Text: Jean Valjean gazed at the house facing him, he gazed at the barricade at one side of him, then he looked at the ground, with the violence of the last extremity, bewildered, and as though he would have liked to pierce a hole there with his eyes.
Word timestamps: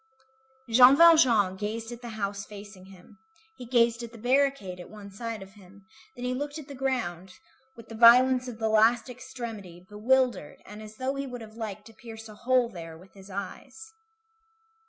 Jean 0.67 0.95
Valjean 0.95 1.55
gazed 1.55 1.91
at 1.91 2.01
the 2.01 2.09
house 2.17 2.43
facing 2.43 2.85
him, 2.85 3.19
he 3.55 3.67
gazed 3.67 4.01
at 4.01 4.11
the 4.11 4.17
barricade 4.17 4.79
at 4.79 4.89
one 4.89 5.11
side 5.11 5.43
of 5.43 5.51
him, 5.53 5.85
then 6.15 6.25
he 6.25 6.33
looked 6.33 6.57
at 6.57 6.67
the 6.67 6.73
ground, 6.73 7.33
with 7.75 7.87
the 7.87 7.93
violence 7.93 8.47
of 8.47 8.57
the 8.57 8.67
last 8.67 9.11
extremity, 9.11 9.79
bewildered, 9.87 10.59
and 10.65 10.81
as 10.81 10.95
though 10.95 11.13
he 11.13 11.27
would 11.27 11.41
have 11.41 11.53
liked 11.55 11.85
to 11.85 11.93
pierce 11.93 12.27
a 12.27 12.33
hole 12.33 12.67
there 12.67 12.97
with 12.97 13.13
his 13.13 13.29
eyes. 13.29 13.93